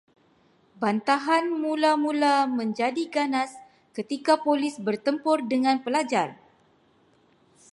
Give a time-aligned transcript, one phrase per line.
[0.81, 3.51] Bantahan mula-mula menjadi ganas
[3.97, 6.27] ketika polis bertempur dengan pelajar